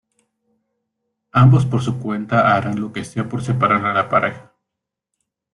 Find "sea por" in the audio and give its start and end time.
3.05-3.43